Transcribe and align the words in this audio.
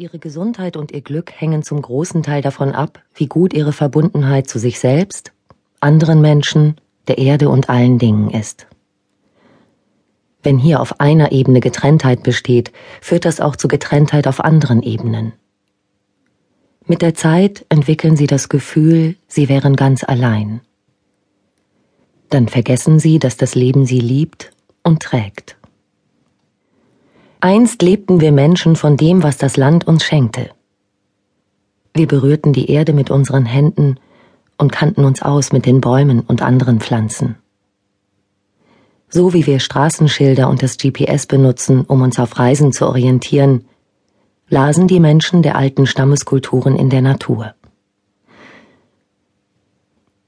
Ihre 0.00 0.20
Gesundheit 0.20 0.76
und 0.76 0.92
Ihr 0.92 1.00
Glück 1.00 1.32
hängen 1.32 1.64
zum 1.64 1.82
großen 1.82 2.22
Teil 2.22 2.40
davon 2.40 2.70
ab, 2.70 3.02
wie 3.16 3.26
gut 3.26 3.52
Ihre 3.52 3.72
Verbundenheit 3.72 4.48
zu 4.48 4.60
sich 4.60 4.78
selbst, 4.78 5.32
anderen 5.80 6.20
Menschen, 6.20 6.76
der 7.08 7.18
Erde 7.18 7.48
und 7.48 7.68
allen 7.68 7.98
Dingen 7.98 8.30
ist. 8.30 8.68
Wenn 10.40 10.56
hier 10.56 10.80
auf 10.80 11.00
einer 11.00 11.32
Ebene 11.32 11.58
Getrenntheit 11.58 12.22
besteht, 12.22 12.70
führt 13.00 13.24
das 13.24 13.40
auch 13.40 13.56
zu 13.56 13.66
Getrenntheit 13.66 14.28
auf 14.28 14.38
anderen 14.38 14.84
Ebenen. 14.84 15.32
Mit 16.86 17.02
der 17.02 17.14
Zeit 17.14 17.66
entwickeln 17.68 18.16
Sie 18.16 18.28
das 18.28 18.48
Gefühl, 18.48 19.16
Sie 19.26 19.48
wären 19.48 19.74
ganz 19.74 20.04
allein. 20.04 20.60
Dann 22.30 22.46
vergessen 22.46 23.00
Sie, 23.00 23.18
dass 23.18 23.36
das 23.36 23.56
Leben 23.56 23.84
Sie 23.84 23.98
liebt 23.98 24.52
und 24.84 25.02
trägt. 25.02 25.57
Einst 27.40 27.82
lebten 27.82 28.20
wir 28.20 28.32
Menschen 28.32 28.74
von 28.74 28.96
dem, 28.96 29.22
was 29.22 29.38
das 29.38 29.56
Land 29.56 29.86
uns 29.86 30.04
schenkte. 30.04 30.50
Wir 31.94 32.08
berührten 32.08 32.52
die 32.52 32.70
Erde 32.70 32.92
mit 32.92 33.10
unseren 33.10 33.46
Händen 33.46 34.00
und 34.56 34.72
kannten 34.72 35.04
uns 35.04 35.22
aus 35.22 35.52
mit 35.52 35.64
den 35.64 35.80
Bäumen 35.80 36.20
und 36.20 36.42
anderen 36.42 36.80
Pflanzen. 36.80 37.36
So 39.08 39.32
wie 39.34 39.46
wir 39.46 39.60
Straßenschilder 39.60 40.48
und 40.48 40.62
das 40.62 40.78
GPS 40.78 41.26
benutzen, 41.26 41.84
um 41.86 42.02
uns 42.02 42.18
auf 42.18 42.38
Reisen 42.38 42.72
zu 42.72 42.86
orientieren, 42.86 43.64
lasen 44.48 44.88
die 44.88 45.00
Menschen 45.00 45.42
der 45.42 45.56
alten 45.56 45.86
Stammeskulturen 45.86 46.74
in 46.74 46.90
der 46.90 47.02
Natur. 47.02 47.54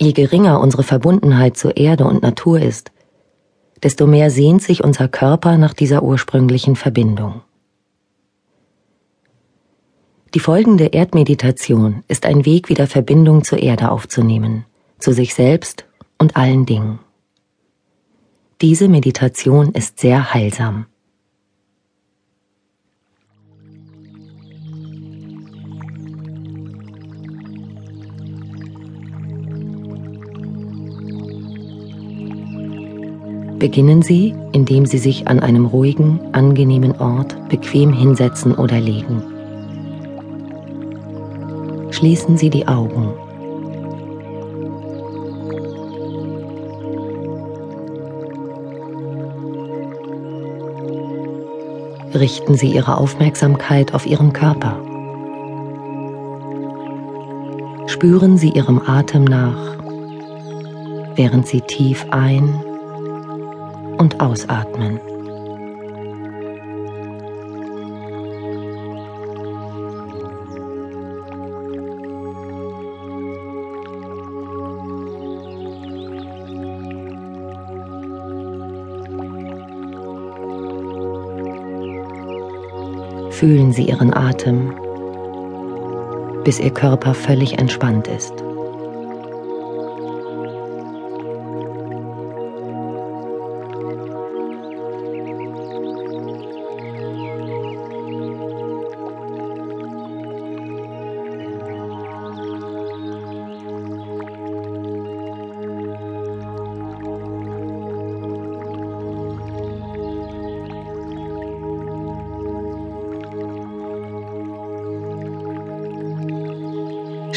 Je 0.00 0.12
geringer 0.12 0.60
unsere 0.60 0.84
Verbundenheit 0.84 1.56
zur 1.56 1.76
Erde 1.76 2.04
und 2.04 2.22
Natur 2.22 2.60
ist, 2.60 2.92
desto 3.82 4.06
mehr 4.06 4.30
sehnt 4.30 4.62
sich 4.62 4.84
unser 4.84 5.08
Körper 5.08 5.56
nach 5.56 5.74
dieser 5.74 6.02
ursprünglichen 6.02 6.76
Verbindung. 6.76 7.42
Die 10.34 10.40
folgende 10.40 10.86
Erdmeditation 10.86 12.04
ist 12.06 12.24
ein 12.24 12.44
Weg, 12.44 12.68
wieder 12.68 12.86
Verbindung 12.86 13.42
zur 13.42 13.58
Erde 13.58 13.90
aufzunehmen, 13.90 14.64
zu 14.98 15.12
sich 15.12 15.34
selbst 15.34 15.86
und 16.18 16.36
allen 16.36 16.66
Dingen. 16.66 17.00
Diese 18.60 18.88
Meditation 18.88 19.72
ist 19.72 19.98
sehr 19.98 20.32
heilsam. 20.32 20.86
Beginnen 33.60 34.00
Sie, 34.00 34.34
indem 34.52 34.86
Sie 34.86 34.96
sich 34.96 35.28
an 35.28 35.38
einem 35.38 35.66
ruhigen, 35.66 36.18
angenehmen 36.32 36.98
Ort 36.98 37.36
bequem 37.50 37.92
hinsetzen 37.92 38.54
oder 38.54 38.80
legen. 38.80 39.22
Schließen 41.90 42.38
Sie 42.38 42.48
die 42.48 42.66
Augen. 42.66 43.12
Richten 52.14 52.54
Sie 52.54 52.72
Ihre 52.72 52.96
Aufmerksamkeit 52.96 53.92
auf 53.92 54.06
Ihren 54.06 54.32
Körper. 54.32 54.80
Spüren 57.88 58.38
Sie 58.38 58.48
Ihrem 58.48 58.80
Atem 58.86 59.24
nach, 59.24 59.76
während 61.14 61.46
Sie 61.46 61.60
tief 61.60 62.06
ein- 62.10 62.69
und 64.00 64.18
ausatmen. 64.18 64.98
Fühlen 83.30 83.72
Sie 83.72 83.84
Ihren 83.84 84.14
Atem, 84.14 84.74
bis 86.44 86.58
Ihr 86.58 86.70
Körper 86.70 87.12
völlig 87.12 87.58
entspannt 87.58 88.06
ist. 88.08 88.32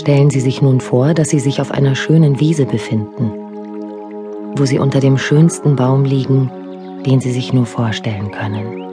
Stellen 0.03 0.29
Sie 0.29 0.41
sich 0.41 0.61
nun 0.61 0.81
vor, 0.81 1.13
dass 1.13 1.29
Sie 1.29 1.39
sich 1.39 1.61
auf 1.61 1.71
einer 1.71 1.95
schönen 1.95 2.41
Wiese 2.41 2.65
befinden, 2.65 3.31
wo 4.57 4.65
Sie 4.65 4.77
unter 4.77 4.99
dem 4.99 5.17
schönsten 5.17 5.77
Baum 5.77 6.03
liegen, 6.03 6.51
den 7.05 7.21
Sie 7.21 7.31
sich 7.31 7.53
nur 7.53 7.65
vorstellen 7.65 8.29
können. 8.29 8.83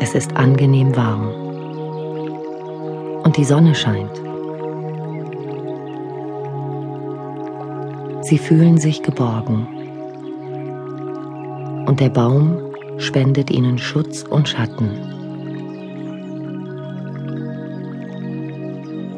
Es 0.00 0.16
ist 0.16 0.36
angenehm 0.36 0.96
warm 0.96 1.30
und 3.22 3.36
die 3.36 3.44
Sonne 3.44 3.76
scheint. 3.76 4.20
Sie 8.22 8.38
fühlen 8.38 8.78
sich 8.78 9.04
geborgen 9.04 9.68
und 11.86 12.00
der 12.00 12.10
Baum 12.10 12.56
spendet 12.98 13.52
ihnen 13.52 13.78
Schutz 13.78 14.24
und 14.24 14.48
Schatten. 14.48 15.15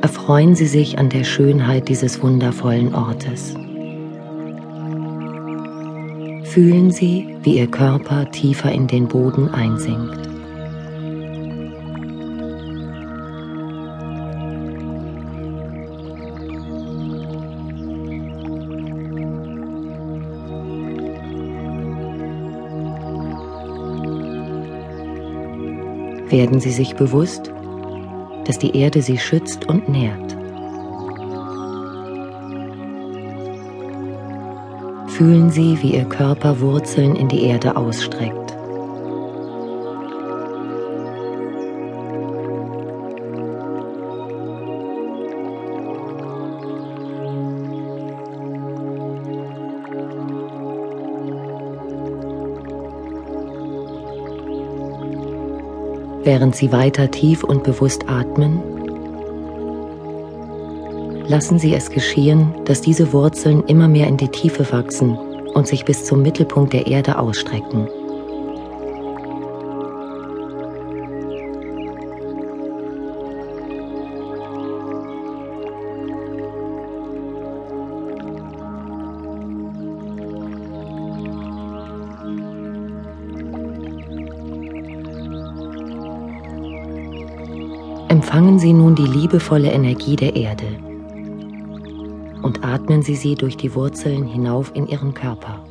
Erfreuen 0.09 0.55
Sie 0.55 0.67
sich 0.67 0.99
an 0.99 1.11
der 1.11 1.23
Schönheit 1.23 1.91
dieses 1.91 2.23
wundervollen 2.23 2.95
Ortes. 2.95 3.53
Fühlen 6.45 6.91
Sie, 6.91 7.37
wie 7.43 7.59
Ihr 7.59 7.71
Körper 7.71 8.31
tiefer 8.31 8.73
in 8.73 8.87
den 8.87 9.07
Boden 9.07 9.51
einsinkt. 9.51 10.27
Werden 26.31 26.61
Sie 26.61 26.71
sich 26.71 26.97
bewusst, 26.97 27.53
dass 28.49 28.59
die 28.59 28.75
Erde 28.75 29.03
sie 29.03 29.19
schützt 29.19 29.67
und 29.69 29.89
nährt. 29.91 30.37
Fühlen 35.11 35.51
Sie, 35.51 35.77
wie 35.83 35.95
Ihr 35.95 36.05
Körper 36.05 36.59
Wurzeln 36.61 37.15
in 37.15 37.29
die 37.29 37.43
Erde 37.43 37.77
ausstreckt. 37.77 38.48
Während 56.25 56.57
Sie 56.57 56.73
weiter 56.73 57.11
tief 57.11 57.45
und 57.45 57.63
bewusst 57.63 58.09
atmen? 58.09 58.63
Lassen 61.27 61.59
Sie 61.59 61.75
es 61.75 61.91
geschehen, 61.91 62.55
dass 62.65 62.81
diese 62.81 63.13
Wurzeln 63.13 63.65
immer 63.65 63.89
mehr 63.89 64.07
in 64.07 64.17
die 64.17 64.29
Tiefe 64.29 64.73
wachsen 64.73 65.19
und 65.55 65.67
sich 65.67 65.85
bis 65.85 66.05
zum 66.05 66.23
Mittelpunkt 66.23 66.73
der 66.73 66.87
Erde 66.87 67.19
ausstrecken. 67.19 67.89
Empfangen 88.09 88.59
Sie 88.59 88.73
nun 88.73 88.95
die 88.95 89.07
liebevolle 89.07 89.71
Energie 89.71 90.17
der 90.17 90.35
Erde 90.35 90.65
und 92.43 92.65
atmen 92.65 93.03
Sie 93.03 93.15
sie 93.15 93.35
durch 93.35 93.59
die 93.59 93.75
Wurzeln 93.75 94.25
hinauf 94.25 94.73
in 94.75 94.87
Ihren 94.87 95.13
Körper. 95.13 95.63